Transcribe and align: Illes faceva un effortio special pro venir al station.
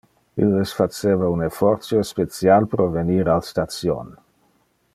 Illes 0.43 0.71
faceva 0.77 1.27
un 1.33 1.43
effortio 1.47 2.01
special 2.13 2.67
pro 2.73 2.89
venir 2.99 3.21
al 3.35 3.45
station. 3.51 4.11